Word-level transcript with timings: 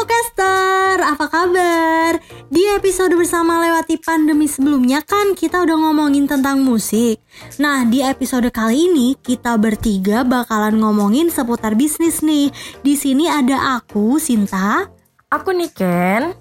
Focaster, 0.00 0.96
apa 1.04 1.28
kabar? 1.28 2.16
Di 2.48 2.64
episode 2.72 3.12
bersama 3.20 3.60
lewati 3.60 4.00
pandemi 4.00 4.48
sebelumnya 4.48 5.04
kan 5.04 5.36
kita 5.36 5.60
udah 5.60 5.76
ngomongin 5.76 6.24
tentang 6.24 6.64
musik. 6.64 7.20
Nah, 7.60 7.84
di 7.84 8.00
episode 8.00 8.48
kali 8.48 8.88
ini 8.88 9.12
kita 9.20 9.60
bertiga 9.60 10.24
bakalan 10.24 10.80
ngomongin 10.80 11.28
seputar 11.28 11.76
bisnis 11.76 12.24
nih. 12.24 12.48
Di 12.80 12.96
sini 12.96 13.28
ada 13.28 13.76
aku, 13.76 14.16
Sinta. 14.16 14.88
Aku 15.28 15.52
Niken. 15.52 16.32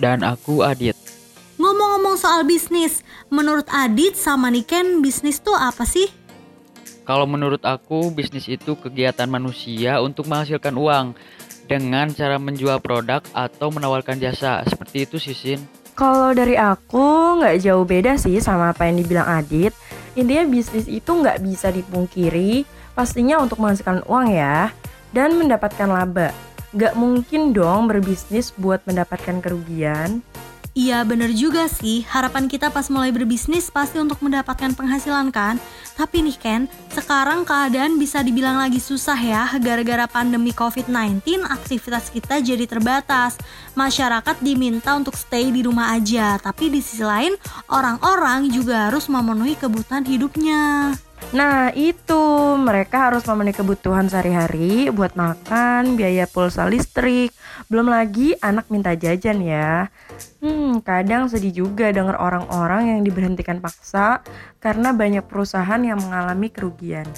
Dan 0.00 0.24
aku 0.24 0.64
Adit. 0.64 0.96
Ngomong-ngomong 1.60 2.16
soal 2.16 2.48
bisnis, 2.48 3.04
menurut 3.28 3.68
Adit 3.68 4.16
sama 4.16 4.48
Niken 4.48 5.04
bisnis 5.04 5.36
tuh 5.36 5.52
apa 5.52 5.84
sih? 5.84 6.08
Kalau 7.02 7.28
menurut 7.28 7.60
aku, 7.66 8.14
bisnis 8.14 8.48
itu 8.48 8.72
kegiatan 8.72 9.26
manusia 9.26 9.98
untuk 10.00 10.30
menghasilkan 10.30 10.72
uang 10.78 11.06
dengan 11.72 12.12
cara 12.12 12.36
menjual 12.36 12.84
produk 12.84 13.24
atau 13.32 13.72
menawarkan 13.72 14.20
jasa. 14.20 14.60
Seperti 14.68 15.08
itu 15.08 15.16
sih, 15.16 15.32
Sin. 15.32 15.60
Kalau 15.96 16.36
dari 16.36 16.56
aku 16.60 17.40
nggak 17.40 17.64
jauh 17.64 17.88
beda 17.88 18.20
sih 18.20 18.36
sama 18.44 18.76
apa 18.76 18.88
yang 18.88 19.00
dibilang 19.00 19.28
Adit. 19.40 19.72
Intinya 20.12 20.44
bisnis 20.44 20.84
itu 20.84 21.08
nggak 21.08 21.40
bisa 21.40 21.72
dipungkiri, 21.72 22.68
pastinya 22.92 23.40
untuk 23.40 23.56
menghasilkan 23.60 24.04
uang 24.04 24.28
ya, 24.28 24.68
dan 25.16 25.40
mendapatkan 25.40 25.88
laba. 25.88 26.28
Nggak 26.76 26.96
mungkin 26.96 27.56
dong 27.56 27.88
berbisnis 27.88 28.52
buat 28.56 28.84
mendapatkan 28.84 29.40
kerugian. 29.40 30.20
Iya 30.72 31.04
bener 31.04 31.36
juga 31.36 31.68
sih, 31.68 32.00
harapan 32.08 32.48
kita 32.48 32.72
pas 32.72 32.88
mulai 32.88 33.12
berbisnis 33.12 33.68
pasti 33.68 34.00
untuk 34.00 34.24
mendapatkan 34.24 34.72
penghasilan 34.72 35.28
kan? 35.28 35.60
Tapi 36.00 36.24
nih 36.24 36.38
Ken, 36.40 36.62
sekarang 36.88 37.44
keadaan 37.44 38.00
bisa 38.00 38.24
dibilang 38.24 38.56
lagi 38.56 38.80
susah 38.80 39.20
ya. 39.20 39.52
Gara-gara 39.60 40.08
pandemi 40.08 40.48
COVID-19 40.56 41.44
aktivitas 41.44 42.08
kita 42.08 42.40
jadi 42.40 42.64
terbatas. 42.64 43.36
Masyarakat 43.76 44.40
diminta 44.40 44.96
untuk 44.96 45.12
stay 45.12 45.52
di 45.52 45.60
rumah 45.60 45.92
aja. 45.92 46.40
Tapi 46.40 46.72
di 46.72 46.80
sisi 46.80 47.04
lain, 47.04 47.36
orang-orang 47.68 48.48
juga 48.48 48.88
harus 48.88 49.12
memenuhi 49.12 49.60
kebutuhan 49.60 50.08
hidupnya 50.08 50.96
Nah 51.32 51.72
itu 51.72 52.20
mereka 52.60 53.08
harus 53.08 53.24
memenuhi 53.24 53.56
kebutuhan 53.56 54.04
sehari-hari 54.04 54.92
buat 54.92 55.16
makan, 55.16 55.96
biaya 55.96 56.28
pulsa 56.28 56.68
listrik, 56.68 57.32
belum 57.72 57.88
lagi 57.88 58.36
anak 58.44 58.68
minta 58.68 58.92
jajan 58.92 59.40
ya. 59.40 59.88
Hmm, 60.44 60.84
kadang 60.84 61.32
sedih 61.32 61.64
juga 61.64 61.88
dengar 61.88 62.20
orang-orang 62.20 62.92
yang 62.92 63.00
diberhentikan 63.00 63.64
paksa 63.64 64.20
karena 64.60 64.92
banyak 64.92 65.24
perusahaan 65.24 65.80
yang 65.80 65.96
mengalami 66.04 66.52
kerugian. 66.52 67.08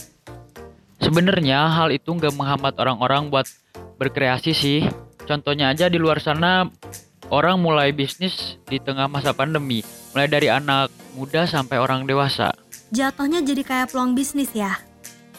Sebenarnya 1.03 1.67
hal 1.75 1.91
itu 1.91 2.15
nggak 2.15 2.39
menghambat 2.39 2.79
orang-orang 2.79 3.35
buat 3.35 3.51
berkreasi 3.99 4.55
sih. 4.55 4.81
Contohnya 5.27 5.75
aja 5.75 5.91
di 5.91 5.99
luar 5.99 6.23
sana 6.23 6.71
orang 7.35 7.59
mulai 7.59 7.91
bisnis 7.91 8.63
di 8.71 8.79
tengah 8.79 9.11
masa 9.11 9.35
pandemi, 9.35 9.83
mulai 10.15 10.31
dari 10.31 10.47
anak 10.55 10.95
muda 11.19 11.51
sampai 11.51 11.83
orang 11.83 12.07
dewasa 12.07 12.55
jatuhnya 12.93 13.41
jadi 13.41 13.63
kayak 13.63 13.93
peluang 13.93 14.13
bisnis 14.13 14.53
ya. 14.53 14.77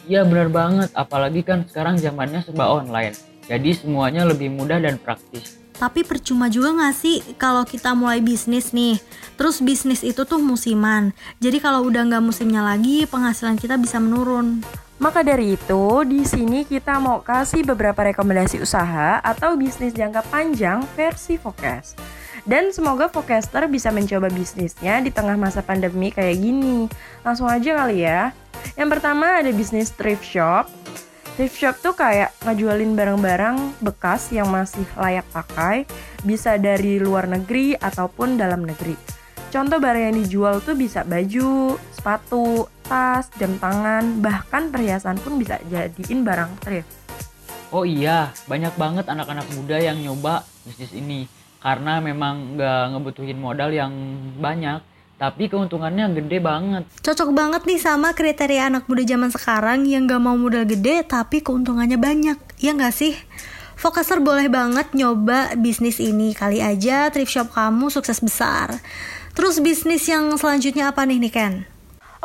Iya 0.05 0.21
bener 0.25 0.53
banget, 0.53 0.93
apalagi 0.93 1.41
kan 1.41 1.65
sekarang 1.65 1.97
zamannya 1.97 2.45
serba 2.45 2.69
online. 2.69 3.17
Jadi 3.45 3.77
semuanya 3.77 4.25
lebih 4.25 4.53
mudah 4.53 4.81
dan 4.81 4.97
praktis. 4.97 5.61
Tapi 5.75 6.07
percuma 6.07 6.47
juga 6.47 6.71
gak 6.71 6.95
sih 6.95 7.19
kalau 7.35 7.67
kita 7.67 7.91
mulai 7.91 8.23
bisnis 8.23 8.71
nih 8.71 8.95
Terus 9.35 9.59
bisnis 9.59 10.07
itu 10.07 10.23
tuh 10.23 10.39
musiman 10.39 11.11
Jadi 11.43 11.59
kalau 11.59 11.83
udah 11.83 12.07
gak 12.07 12.23
musimnya 12.23 12.63
lagi 12.63 13.03
penghasilan 13.03 13.59
kita 13.59 13.75
bisa 13.75 13.99
menurun 13.99 14.63
Maka 14.95 15.27
dari 15.27 15.59
itu, 15.59 15.83
di 16.07 16.23
sini 16.23 16.63
kita 16.63 16.95
mau 17.03 17.19
kasih 17.19 17.67
beberapa 17.67 18.07
rekomendasi 18.07 18.63
usaha 18.63 19.19
atau 19.19 19.59
bisnis 19.59 19.91
jangka 19.91 20.23
panjang 20.31 20.87
versi 20.95 21.35
Focus. 21.35 21.99
Dan 22.45 22.69
semoga 22.69 23.09
Focaster 23.09 23.65
bisa 23.65 23.89
mencoba 23.89 24.29
bisnisnya 24.29 25.01
di 25.01 25.09
tengah 25.09 25.33
masa 25.33 25.65
pandemi 25.65 26.13
kayak 26.13 26.37
gini. 26.37 26.85
Langsung 27.25 27.49
aja 27.49 27.81
kali 27.81 28.05
ya. 28.05 28.37
Yang 28.77 28.89
pertama 28.97 29.41
ada 29.41 29.49
bisnis 29.49 29.89
thrift 29.89 30.21
shop. 30.21 30.69
Thrift 31.35 31.57
shop 31.57 31.75
tuh 31.81 31.97
kayak 31.97 32.31
ngejualin 32.45 32.93
barang-barang 32.93 33.81
bekas 33.81 34.29
yang 34.31 34.47
masih 34.53 34.85
layak 34.95 35.25
pakai, 35.33 35.83
bisa 36.23 36.55
dari 36.55 37.01
luar 37.01 37.27
negeri 37.27 37.75
ataupun 37.75 38.39
dalam 38.39 38.63
negeri. 38.63 38.95
Contoh 39.51 39.81
barang 39.81 40.13
yang 40.13 40.15
dijual 40.15 40.63
tuh 40.63 40.79
bisa 40.79 41.03
baju, 41.03 41.75
sepatu, 41.91 42.71
tas, 42.87 43.27
jam 43.35 43.57
tangan, 43.59 44.23
bahkan 44.23 44.71
perhiasan 44.71 45.19
pun 45.19 45.35
bisa 45.35 45.59
jadiin 45.67 46.23
barang 46.23 46.55
thrift. 46.63 46.87
Oh 47.73 47.83
iya, 47.83 48.31
banyak 48.47 48.71
banget 48.79 49.05
anak-anak 49.11 49.43
muda 49.59 49.75
yang 49.81 49.99
nyoba 49.99 50.47
bisnis 50.63 50.95
ini 50.95 51.27
karena 51.65 51.97
memang 51.97 52.53
nggak 52.53 52.83
ngebutuhin 52.93 53.41
modal 53.41 53.73
yang 53.73 53.89
banyak 54.37 54.85
tapi 55.15 55.47
keuntungannya 55.49 56.11
gede 56.21 56.37
banget. 56.43 56.83
Cocok 57.01 57.31
banget 57.33 57.65
nih 57.65 57.79
sama 57.81 58.13
kriteria 58.13 58.69
anak 58.69 58.85
muda 58.85 59.01
zaman 59.01 59.31
sekarang 59.31 59.87
yang 59.87 60.05
gak 60.05 60.19
mau 60.19 60.35
modal 60.35 60.67
gede 60.67 61.07
tapi 61.07 61.39
keuntungannya 61.39 61.95
banyak, 61.95 62.37
ya 62.59 62.75
nggak 62.75 62.93
sih? 62.93 63.15
Fokuser 63.79 64.19
boleh 64.19 64.51
banget 64.51 64.91
nyoba 64.91 65.55
bisnis 65.55 66.03
ini, 66.03 66.35
kali 66.35 66.59
aja 66.59 67.07
thrift 67.15 67.31
shop 67.31 67.55
kamu 67.55 67.87
sukses 67.87 68.19
besar. 68.19 68.75
Terus 69.35 69.63
bisnis 69.63 70.03
yang 70.07 70.35
selanjutnya 70.35 70.91
apa 70.91 71.07
nih 71.07 71.19
nih 71.19 71.31
Ken? 71.31 71.53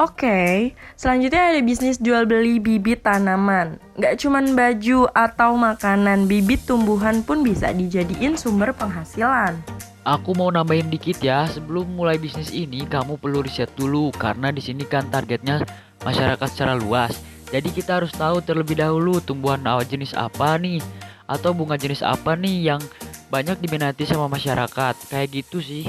Oke, 0.00 0.24
okay, 0.24 0.56
selanjutnya 0.96 1.52
ada 1.52 1.60
bisnis 1.60 2.00
jual 2.00 2.24
beli 2.24 2.56
bibit 2.56 3.04
tanaman. 3.04 3.76
Gak 4.00 4.24
cuman 4.24 4.56
baju 4.56 5.04
atau 5.12 5.60
makanan, 5.60 6.24
bibit 6.24 6.64
tumbuhan 6.64 7.20
pun 7.20 7.44
bisa 7.44 7.68
dijadiin 7.68 8.32
sumber 8.32 8.72
penghasilan. 8.72 9.60
Aku 10.08 10.32
mau 10.32 10.48
nambahin 10.48 10.88
dikit 10.88 11.20
ya, 11.20 11.44
sebelum 11.44 11.84
mulai 12.00 12.16
bisnis 12.16 12.48
ini 12.48 12.88
kamu 12.88 13.20
perlu 13.20 13.44
riset 13.44 13.68
dulu 13.76 14.08
karena 14.16 14.48
di 14.48 14.64
sini 14.64 14.88
kan 14.88 15.04
targetnya 15.12 15.68
masyarakat 16.00 16.48
secara 16.48 16.72
luas. 16.80 17.20
Jadi 17.52 17.68
kita 17.68 18.00
harus 18.00 18.16
tahu 18.16 18.40
terlebih 18.40 18.80
dahulu 18.80 19.20
tumbuhan 19.20 19.60
awal 19.68 19.84
jenis 19.84 20.16
apa 20.16 20.56
nih 20.56 20.80
atau 21.28 21.52
bunga 21.52 21.76
jenis 21.76 22.00
apa 22.00 22.40
nih 22.40 22.72
yang 22.72 22.80
banyak 23.28 23.60
diminati 23.60 24.08
sama 24.08 24.32
masyarakat. 24.32 24.96
Kayak 25.12 25.44
gitu 25.44 25.60
sih. 25.60 25.84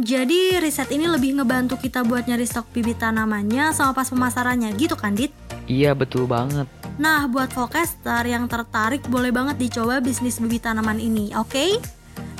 Jadi 0.00 0.56
riset 0.64 0.88
ini 0.96 1.04
lebih 1.04 1.36
ngebantu 1.36 1.76
kita 1.76 2.00
buat 2.08 2.24
nyari 2.24 2.48
stok 2.48 2.72
bibit 2.72 3.04
tanamannya 3.04 3.76
sama 3.76 3.92
pas 3.92 4.08
pemasarannya 4.08 4.72
gitu 4.80 4.96
kan, 4.96 5.12
Dit? 5.12 5.28
Iya, 5.68 5.92
betul 5.92 6.24
banget. 6.24 6.64
Nah, 6.96 7.28
buat 7.28 7.52
forecaster 7.52 8.24
yang 8.24 8.48
tertarik 8.48 9.04
boleh 9.12 9.28
banget 9.28 9.60
dicoba 9.60 10.00
bisnis 10.00 10.40
bibit 10.40 10.64
tanaman 10.64 10.96
ini, 10.96 11.36
oke? 11.36 11.52
Okay? 11.52 11.76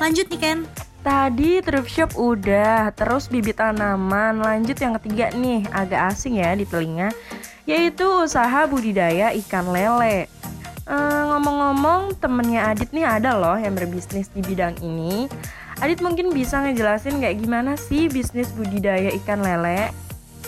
Lanjut 0.01 0.33
nih, 0.33 0.41
Ken. 0.41 0.59
Tadi 1.05 1.61
thrift 1.61 1.93
shop 1.93 2.11
udah, 2.17 2.97
terus 2.97 3.29
bibit 3.29 3.61
tanaman. 3.61 4.41
Lanjut 4.41 4.81
yang 4.81 4.97
ketiga 4.97 5.29
nih, 5.37 5.61
agak 5.69 6.17
asing 6.17 6.41
ya 6.41 6.57
di 6.57 6.65
telinga, 6.65 7.13
yaitu 7.69 8.09
usaha 8.09 8.65
budidaya 8.65 9.37
ikan 9.37 9.69
lele. 9.69 10.33
Eh, 10.89 11.23
ngomong-ngomong, 11.29 12.17
temennya 12.17 12.73
Adit 12.73 12.91
nih 12.97 13.05
ada 13.05 13.37
loh 13.37 13.61
yang 13.61 13.77
berbisnis 13.77 14.33
di 14.33 14.41
bidang 14.41 14.81
ini. 14.81 15.29
Adit 15.81 16.05
mungkin 16.05 16.29
bisa 16.29 16.61
ngejelasin 16.61 17.25
kayak 17.25 17.41
gimana 17.41 17.73
sih 17.73 18.13
bisnis 18.13 18.53
budidaya 18.53 19.09
ikan 19.17 19.41
lele? 19.41 19.89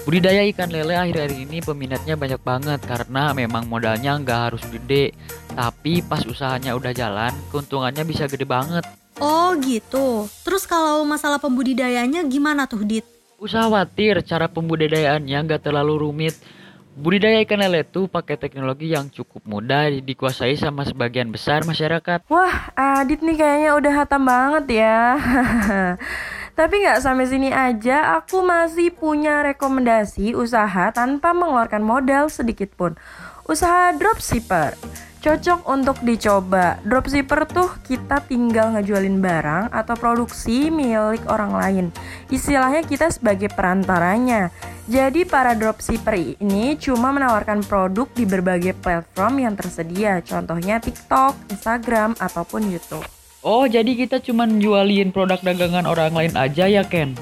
Budidaya 0.05 0.45
ikan 0.53 0.69
lele 0.69 0.93
akhir-akhir 0.93 1.33
ini 1.49 1.65
peminatnya 1.65 2.21
banyak 2.21 2.37
banget 2.45 2.81
karena 2.85 3.33
memang 3.33 3.65
modalnya 3.65 4.21
nggak 4.21 4.41
harus 4.53 4.61
gede, 4.69 5.17
tapi 5.57 6.05
pas 6.05 6.21
usahanya 6.29 6.77
udah 6.77 6.93
jalan, 6.93 7.33
keuntungannya 7.49 8.05
bisa 8.05 8.29
gede 8.29 8.45
banget. 8.45 8.85
Oh 9.25 9.57
gitu. 9.57 10.29
Terus 10.45 10.69
kalau 10.69 11.01
masalah 11.09 11.41
pembudidayanya 11.41 12.29
gimana 12.29 12.69
tuh, 12.69 12.85
Dit? 12.85 13.09
Usah 13.41 13.73
khawatir, 13.73 14.21
cara 14.29 14.53
pembudidayaannya 14.53 15.39
nggak 15.49 15.65
terlalu 15.65 15.97
rumit 15.97 16.37
Budidaya 16.93 17.41
ikan 17.49 17.57
lele 17.57 17.89
itu 17.89 18.05
pakai 18.05 18.37
teknologi 18.37 18.93
yang 18.93 19.09
cukup 19.09 19.41
mudah 19.49 19.89
dikuasai 20.05 20.61
sama 20.61 20.85
sebagian 20.85 21.33
besar 21.33 21.65
masyarakat. 21.65 22.29
Wah, 22.29 22.69
Adit 22.77 23.25
nih 23.25 23.41
kayaknya 23.41 23.71
udah 23.81 23.93
hatam 23.97 24.29
banget 24.29 24.85
ya. 24.85 25.17
Tapi 26.59 26.85
nggak 26.85 27.01
sampai 27.01 27.25
sini 27.25 27.49
aja, 27.49 28.21
aku 28.21 28.45
masih 28.45 28.93
punya 28.93 29.41
rekomendasi 29.41 30.37
usaha 30.37 30.93
tanpa 30.93 31.33
mengeluarkan 31.33 31.81
modal 31.81 32.29
sedikit 32.29 32.69
pun. 32.77 32.93
Usaha 33.49 33.97
dropshipper. 33.97 34.77
Cocok 35.25 35.65
untuk 35.71 35.97
dicoba. 36.05 36.77
Dropshipper 36.85 37.49
tuh 37.49 37.73
kita 37.89 38.21
tinggal 38.29 38.77
ngejualin 38.77 39.23
barang 39.23 39.73
atau 39.73 39.95
produksi 39.97 40.69
milik 40.69 41.25
orang 41.31 41.57
lain. 41.57 41.87
Istilahnya 42.29 42.85
kita 42.85 43.09
sebagai 43.09 43.49
perantaranya. 43.49 44.53
Jadi 44.93 45.25
para 45.25 45.57
dropshipper 45.57 46.37
ini 46.37 46.77
cuma 46.77 47.17
menawarkan 47.17 47.65
produk 47.65 48.05
di 48.13 48.29
berbagai 48.29 48.77
platform 48.77 49.41
yang 49.41 49.57
tersedia. 49.57 50.21
Contohnya 50.21 50.85
TikTok, 50.85 51.33
Instagram, 51.49 52.13
ataupun 52.21 52.69
YouTube. 52.69 53.01
Oh, 53.41 53.65
jadi 53.65 53.89
kita 53.89 54.21
cuma 54.21 54.45
jualin 54.45 55.09
produk 55.09 55.41
dagangan 55.41 55.89
orang 55.89 56.13
lain 56.13 56.37
aja 56.37 56.69
ya, 56.69 56.85
Ken? 56.85 57.17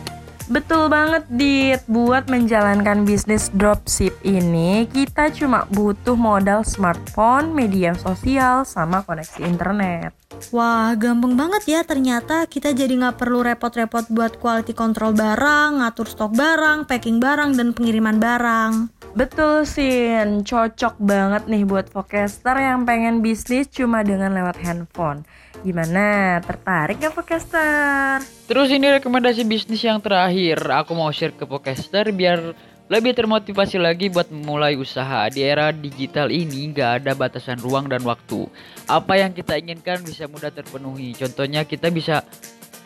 Betul 0.51 0.91
banget 0.91 1.31
Dit, 1.31 1.87
buat 1.87 2.27
menjalankan 2.27 3.07
bisnis 3.07 3.55
dropship 3.55 4.19
ini 4.27 4.91
kita 4.91 5.31
cuma 5.31 5.63
butuh 5.71 6.19
modal 6.19 6.67
smartphone, 6.67 7.55
media 7.55 7.95
sosial, 7.95 8.67
sama 8.67 9.07
koneksi 9.07 9.47
internet. 9.47 10.11
Wah, 10.49 10.97
gampang 10.97 11.37
banget 11.37 11.63
ya 11.69 11.81
ternyata 11.85 12.49
kita 12.49 12.73
jadi 12.73 12.89
nggak 12.89 13.21
perlu 13.21 13.45
repot-repot 13.45 14.09
buat 14.09 14.41
quality 14.41 14.73
control 14.73 15.13
barang, 15.13 15.85
ngatur 15.85 16.09
stok 16.09 16.33
barang, 16.33 16.89
packing 16.89 17.21
barang, 17.21 17.61
dan 17.61 17.77
pengiriman 17.77 18.17
barang. 18.17 18.73
Betul 19.13 19.69
Sin, 19.69 20.47
cocok 20.47 20.97
banget 21.03 21.51
nih 21.51 21.67
buat 21.67 21.91
forecaster 21.91 22.55
yang 22.57 22.87
pengen 22.87 23.21
bisnis 23.21 23.67
cuma 23.69 24.07
dengan 24.07 24.31
lewat 24.33 24.57
handphone. 24.63 25.27
Gimana, 25.61 26.39
tertarik 26.41 27.03
gak 27.03 27.13
forecaster? 27.13 28.23
Terus 28.49 28.71
ini 28.73 28.87
rekomendasi 28.97 29.45
bisnis 29.45 29.83
yang 29.85 30.01
terakhir, 30.01 30.63
aku 30.63 30.95
mau 30.95 31.11
share 31.11 31.35
ke 31.35 31.45
forecaster 31.45 32.09
biar 32.15 32.55
lebih 32.91 33.15
termotivasi 33.15 33.79
lagi 33.79 34.11
buat 34.11 34.35
memulai 34.35 34.75
usaha. 34.75 35.31
Di 35.31 35.47
era 35.47 35.71
digital 35.71 36.35
ini 36.35 36.75
gak 36.75 37.07
ada 37.07 37.15
batasan 37.15 37.63
ruang 37.63 37.87
dan 37.87 38.03
waktu. 38.03 38.51
Apa 38.91 39.23
yang 39.23 39.31
kita 39.31 39.55
inginkan 39.55 40.03
bisa 40.03 40.27
mudah 40.27 40.51
terpenuhi. 40.51 41.15
Contohnya 41.15 41.63
kita 41.63 41.87
bisa 41.95 42.27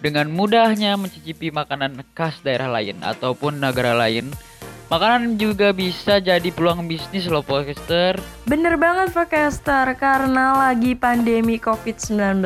dengan 0.04 0.28
mudahnya 0.28 1.00
mencicipi 1.00 1.48
makanan 1.48 2.04
khas 2.12 2.44
daerah 2.44 2.68
lain 2.68 3.00
ataupun 3.00 3.56
negara 3.56 3.96
lain. 3.96 4.28
Makanan 4.92 5.40
juga 5.40 5.72
bisa 5.72 6.20
jadi 6.20 6.44
peluang 6.52 6.84
bisnis 6.84 7.24
loh 7.24 7.40
podcaster. 7.40 8.20
Bener 8.44 8.76
banget 8.76 9.16
podcaster, 9.16 9.96
karena 9.96 10.68
lagi 10.68 10.92
pandemi 10.92 11.56
COVID-19, 11.56 12.44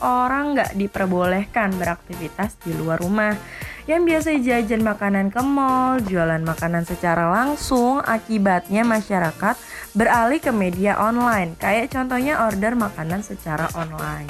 orang 0.00 0.56
nggak 0.56 0.72
diperbolehkan 0.80 1.76
beraktivitas 1.76 2.56
di 2.64 2.72
luar 2.72 2.96
rumah 3.04 3.36
yang 3.88 4.04
biasa 4.04 4.36
jajan 4.44 4.84
makanan 4.84 5.32
ke 5.32 5.40
mall, 5.40 5.96
jualan 6.04 6.44
makanan 6.44 6.84
secara 6.84 7.32
langsung, 7.32 8.04
akibatnya 8.04 8.84
masyarakat 8.84 9.56
beralih 9.96 10.44
ke 10.44 10.52
media 10.52 11.00
online, 11.00 11.56
kayak 11.56 11.88
contohnya 11.88 12.44
order 12.44 12.76
makanan 12.76 13.24
secara 13.24 13.64
online. 13.72 14.28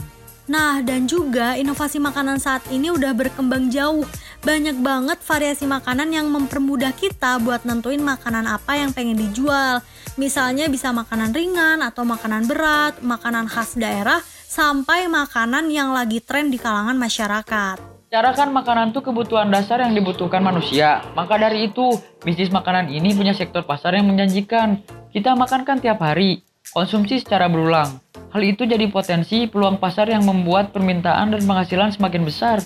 Nah, 0.49 0.81
dan 0.81 1.05
juga 1.05 1.58
inovasi 1.58 2.00
makanan 2.00 2.40
saat 2.40 2.64
ini 2.72 2.88
udah 2.88 3.12
berkembang 3.12 3.69
jauh. 3.69 4.06
Banyak 4.46 4.81
banget 4.81 5.20
variasi 5.20 5.69
makanan 5.69 6.08
yang 6.08 6.32
mempermudah 6.32 6.94
kita 6.96 7.37
buat 7.43 7.69
nentuin 7.69 8.00
makanan 8.00 8.49
apa 8.49 8.78
yang 8.78 8.94
pengen 8.96 9.20
dijual. 9.20 9.84
Misalnya 10.16 10.70
bisa 10.72 10.88
makanan 10.94 11.37
ringan 11.37 11.84
atau 11.84 12.06
makanan 12.06 12.49
berat, 12.49 12.96
makanan 13.04 13.44
khas 13.44 13.76
daerah, 13.76 14.25
sampai 14.49 15.04
makanan 15.11 15.69
yang 15.69 15.93
lagi 15.93 16.25
tren 16.25 16.49
di 16.49 16.56
kalangan 16.56 16.96
masyarakat. 16.96 17.97
Cara 18.08 18.32
kan 18.32 18.49
makanan 18.56 18.96
tuh 18.96 19.05
kebutuhan 19.05 19.52
dasar 19.52 19.84
yang 19.84 19.93
dibutuhkan 19.93 20.40
manusia. 20.40 21.05
Maka 21.12 21.37
dari 21.37 21.69
itu, 21.69 21.93
bisnis 22.25 22.49
makanan 22.49 22.88
ini 22.88 23.12
punya 23.12 23.37
sektor 23.37 23.60
pasar 23.69 24.00
yang 24.00 24.08
menjanjikan. 24.08 24.81
Kita 25.12 25.37
makan 25.37 25.69
kan 25.69 25.76
tiap 25.76 26.00
hari, 26.00 26.40
konsumsi 26.72 27.20
secara 27.20 27.52
berulang. 27.52 28.00
Hal 28.32 28.40
itu 28.40 28.64
jadi 28.64 28.88
potensi 28.88 29.44
peluang 29.44 29.76
pasar 29.76 30.08
yang 30.08 30.25
membuat 30.25 30.72
permintaan 30.72 31.37
dan 31.37 31.44
penghasilan 31.44 31.93
semakin 31.93 32.25
besar. 32.25 32.64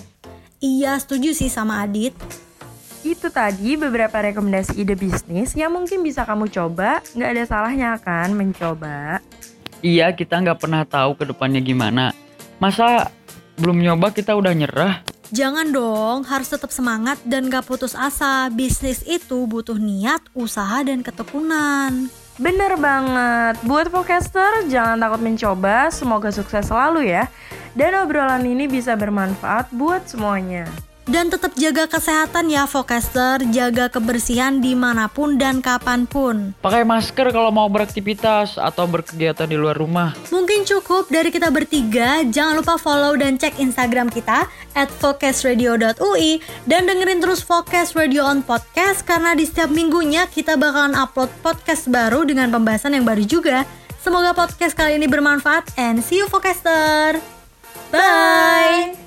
Iya, 0.63 0.95
setuju 0.95 1.35
sih 1.35 1.51
sama 1.51 1.83
Adit. 1.83 2.15
Itu 3.03 3.27
tadi 3.27 3.75
beberapa 3.75 4.15
rekomendasi 4.15 4.79
ide 4.79 4.95
bisnis 4.95 5.59
yang 5.59 5.75
mungkin 5.75 6.07
bisa 6.07 6.23
kamu 6.23 6.47
coba. 6.55 7.03
Nggak 7.19 7.31
ada 7.35 7.43
salahnya 7.43 7.91
kan 7.99 8.31
mencoba. 8.31 9.19
Iya, 9.83 10.15
kita 10.15 10.39
nggak 10.39 10.63
pernah 10.63 10.87
tahu 10.87 11.19
ke 11.19 11.27
depannya 11.27 11.59
gimana. 11.59 12.15
Masa 12.63 13.11
belum 13.59 13.83
nyoba 13.83 14.15
kita 14.15 14.39
udah 14.39 14.55
nyerah? 14.55 15.12
Jangan 15.33 15.73
dong, 15.73 16.29
harus 16.29 16.45
tetap 16.45 16.69
semangat 16.69 17.17
dan 17.25 17.49
gak 17.49 17.65
putus 17.65 17.97
asa. 17.97 18.53
Bisnis 18.53 19.01
itu 19.01 19.49
butuh 19.49 19.81
niat, 19.81 20.21
usaha, 20.37 20.85
dan 20.85 21.01
ketekunan. 21.01 22.05
Bener 22.37 22.77
banget. 22.77 23.57
Buat 23.65 23.89
podcaster, 23.89 24.69
jangan 24.69 25.01
takut 25.01 25.25
mencoba. 25.25 25.89
Semoga 25.89 26.29
sukses 26.29 26.69
selalu 26.69 27.09
ya. 27.17 27.33
Dan 27.73 27.97
obrolan 27.97 28.45
ini 28.45 28.69
bisa 28.69 28.93
bermanfaat 28.93 29.73
buat 29.73 30.05
semuanya. 30.05 30.69
Dan 31.03 31.27
tetap 31.27 31.51
jaga 31.59 31.83
kesehatan 31.83 32.47
ya 32.47 32.63
Focaster, 32.63 33.43
jaga 33.51 33.91
kebersihan 33.91 34.63
di 34.63 34.71
mana 34.71 35.11
pun 35.11 35.35
dan 35.35 35.59
kapan 35.59 36.07
pun. 36.07 36.55
Pakai 36.63 36.87
masker 36.87 37.35
kalau 37.35 37.51
mau 37.51 37.67
beraktivitas 37.67 38.55
atau 38.55 38.87
berkegiatan 38.87 39.43
di 39.43 39.59
luar 39.59 39.75
rumah. 39.75 40.15
Mungkin 40.31 40.63
cukup 40.63 41.11
dari 41.11 41.27
kita 41.27 41.51
bertiga, 41.51 42.23
jangan 42.23 42.63
lupa 42.63 42.79
follow 42.79 43.19
dan 43.19 43.35
cek 43.35 43.59
Instagram 43.59 44.07
kita 44.07 44.47
at 44.79 44.89
focusradio.ui 45.03 46.39
dan 46.63 46.87
dengerin 46.87 47.19
terus 47.19 47.43
Focus 47.43 47.99
Radio 47.99 48.23
on 48.23 48.39
Podcast 48.39 49.03
karena 49.03 49.35
di 49.35 49.43
setiap 49.43 49.67
minggunya 49.75 50.31
kita 50.31 50.55
bakalan 50.55 50.95
upload 50.95 51.29
podcast 51.43 51.91
baru 51.91 52.23
dengan 52.23 52.47
pembahasan 52.47 52.95
yang 52.95 53.03
baru 53.03 53.27
juga. 53.27 53.67
Semoga 53.99 54.35
podcast 54.35 54.75
kali 54.75 54.99
ini 54.99 55.07
bermanfaat 55.07 55.75
and 55.79 55.99
see 55.99 56.19
you 56.19 56.27
Focaster. 56.31 57.19
Bye. 57.91 59.02